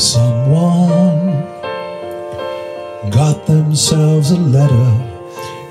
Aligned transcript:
Someone 0.00 1.26
got 3.10 3.44
themselves 3.44 4.30
a 4.30 4.38
letter 4.38 4.90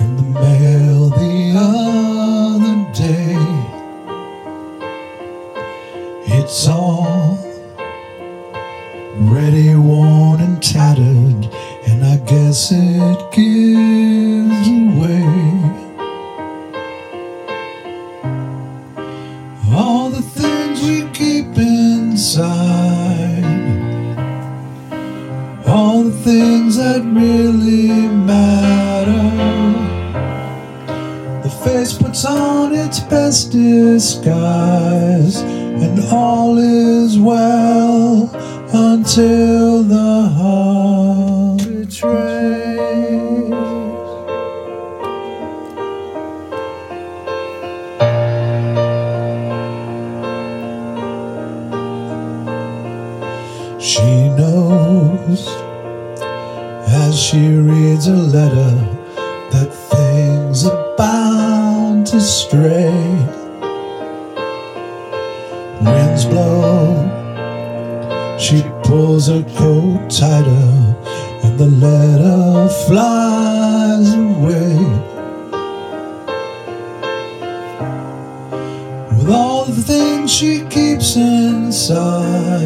in 0.00 0.16
the 0.16 0.40
mail 0.40 1.10
the 1.10 1.54
other 1.56 2.92
day. 2.92 3.36
It's 6.26 6.66
all 6.66 7.38
ready, 9.14 9.76
worn, 9.76 10.40
and 10.40 10.60
tattered, 10.60 11.48
and 11.86 12.04
I 12.04 12.16
guess 12.26 12.72
it 12.72 13.30
gives 13.30 14.68
away 14.68 15.22
all 19.72 20.10
the 20.10 20.22
that 26.96 27.04
really 27.12 28.08
matter. 28.08 29.12
The 31.42 31.50
face 31.62 31.92
puts 31.92 32.24
on 32.24 32.74
its 32.74 33.00
best 33.00 33.52
disguise, 33.52 35.42
and 35.42 36.00
all 36.10 36.56
is 36.56 37.18
well 37.18 38.30
until 38.72 39.82
the 39.82 40.22
heart 40.38 41.58
betrays. 41.68 42.16
She 53.82 54.28
knows 54.30 55.65
she 57.16 57.48
reads 57.48 58.08
a 58.08 58.12
letter 58.12 58.74
that 59.50 59.70
things 59.90 60.66
are 60.66 60.96
bound 60.98 62.06
to 62.06 62.20
stray. 62.20 62.92
Winds 65.80 66.26
blow, 66.26 67.08
she 68.38 68.62
pulls 68.82 69.28
her 69.28 69.42
coat 69.56 70.10
tighter, 70.10 70.94
and 71.42 71.58
the 71.58 71.66
letter 71.66 72.68
flies 72.86 74.12
away. 74.12 74.76
With 79.16 79.30
all 79.30 79.64
the 79.64 79.82
things 79.82 80.30
she 80.30 80.66
keeps 80.66 81.16
inside 81.16 82.56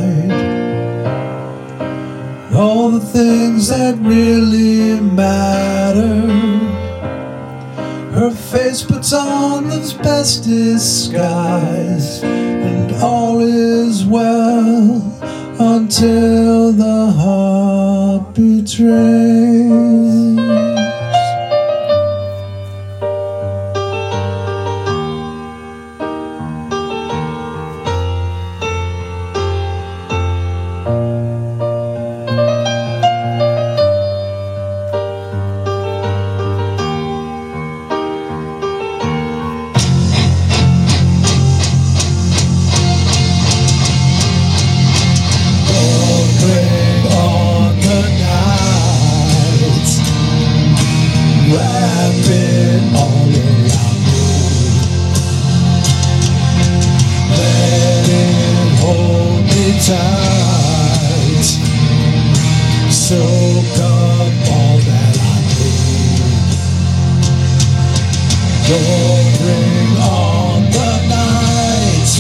all 2.61 2.91
the 2.91 3.01
things 3.01 3.69
that 3.69 3.97
really 4.01 5.01
matter. 5.01 6.27
Her 8.13 8.31
face 8.31 8.83
puts 8.83 9.15
on 9.15 9.69
the 9.69 9.99
best 10.03 10.45
disguise, 10.45 12.23
and 12.23 12.93
all 13.03 13.41
is 13.41 14.05
well 14.05 15.01
until 15.59 16.73
the 16.73 17.11
heart 17.13 18.35
betrays. 18.35 19.50
Tight, 59.79 61.49
soak 62.91 63.79
up 63.79 64.33
all 64.51 64.79
that 64.79 65.17
I 65.21 65.37
need. 65.59 66.51
Don't 68.69 69.31
bring 69.39 69.97
on 69.99 70.63
the 70.71 70.91
night. 71.09 72.11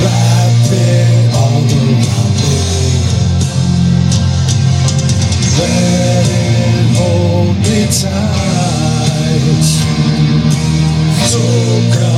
Wrap 0.00 0.72
it 0.72 1.34
all 1.34 1.64
around 1.64 2.34
me. 2.40 2.56
Let 5.58 6.26
it 6.28 6.86
hold 6.96 7.56
me 7.58 7.80
tight. 7.86 9.68
Soak 11.28 12.15